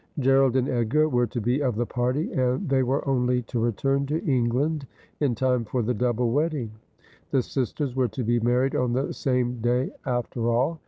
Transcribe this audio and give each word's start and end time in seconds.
Gerald 0.17 0.55
and 0.55 0.67
Edgar 0.67 1.07
were 1.07 1.27
to 1.27 1.39
be 1.39 1.61
of 1.61 1.75
the 1.75 1.85
party, 1.85 2.31
and 2.33 2.67
they 2.67 2.81
were 2.81 3.07
only 3.07 3.43
to 3.43 3.59
return 3.59 4.07
to 4.07 4.17
England 4.25 4.87
in 5.19 5.35
time 5.35 5.63
for 5.63 5.83
the 5.83 5.93
double 5.93 6.31
wedding. 6.31 6.71
The 7.29 7.43
sisters 7.43 7.95
were 7.95 8.07
to 8.07 8.23
be 8.23 8.39
married 8.39 8.75
on 8.75 8.93
the 8.93 9.13
same 9.13 9.59
day, 9.61 9.91
after 10.03 10.49
all. 10.49 10.79